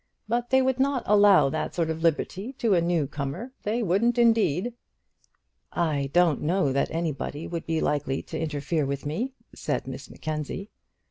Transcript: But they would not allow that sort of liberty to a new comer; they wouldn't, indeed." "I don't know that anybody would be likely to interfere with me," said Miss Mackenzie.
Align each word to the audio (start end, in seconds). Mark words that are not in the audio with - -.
But 0.27 0.49
they 0.49 0.63
would 0.63 0.79
not 0.79 1.03
allow 1.05 1.51
that 1.51 1.75
sort 1.75 1.91
of 1.91 2.01
liberty 2.01 2.53
to 2.53 2.73
a 2.73 2.81
new 2.81 3.05
comer; 3.05 3.51
they 3.61 3.83
wouldn't, 3.83 4.17
indeed." 4.17 4.73
"I 5.71 6.09
don't 6.11 6.41
know 6.41 6.73
that 6.73 6.89
anybody 6.89 7.45
would 7.45 7.67
be 7.67 7.81
likely 7.81 8.23
to 8.23 8.39
interfere 8.41 8.87
with 8.87 9.05
me," 9.05 9.33
said 9.53 9.85
Miss 9.85 10.09
Mackenzie. 10.09 10.71